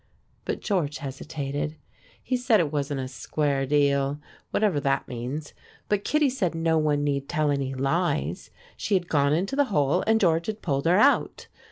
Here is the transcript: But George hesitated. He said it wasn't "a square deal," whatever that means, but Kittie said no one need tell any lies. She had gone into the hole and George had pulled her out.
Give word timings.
But 0.45 0.61
George 0.61 0.97
hesitated. 0.97 1.75
He 2.23 2.35
said 2.35 2.59
it 2.59 2.71
wasn't 2.71 3.01
"a 3.01 3.07
square 3.07 3.67
deal," 3.67 4.19
whatever 4.49 4.79
that 4.79 5.07
means, 5.07 5.53
but 5.89 6.03
Kittie 6.03 6.27
said 6.31 6.55
no 6.55 6.79
one 6.79 7.03
need 7.03 7.29
tell 7.29 7.51
any 7.51 7.75
lies. 7.75 8.49
She 8.75 8.95
had 8.95 9.07
gone 9.07 9.31
into 9.33 9.55
the 9.55 9.65
hole 9.65 10.03
and 10.07 10.19
George 10.19 10.47
had 10.47 10.63
pulled 10.63 10.85
her 10.87 10.97
out. 10.97 11.45